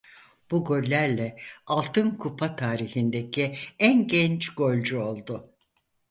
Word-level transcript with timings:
Bu 0.51 0.63
gollerle 0.63 1.37
Altın 1.65 2.11
Kupa 2.11 2.55
tarihindeki 2.55 3.55
en 3.79 4.07
genç 4.07 4.49
golcü 4.55 4.97
oldu. 4.97 5.51